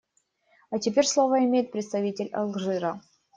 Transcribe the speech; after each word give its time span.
А 0.71 0.79
теперь 0.79 1.05
слово 1.05 1.43
имеет 1.43 1.71
представитель 1.71 2.31
Алжира. 2.33 3.03